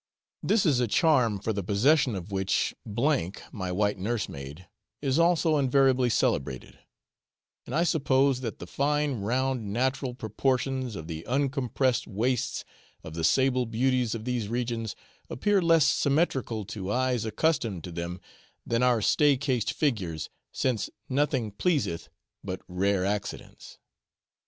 [0.41, 4.67] This is a charm for the possession of which M (my white nursemaid)
[4.99, 6.79] is also invariably celebrated;
[7.67, 12.65] and I suppose that the fine round natural proportions of the uncompressed waists
[13.03, 14.95] of the sable beauties of these regions
[15.29, 18.19] appear less symmetrical to eyes accustomed to them
[18.65, 22.09] than our stay cased figures, since 'nothing pleaseth
[22.43, 23.77] but rare accidents.'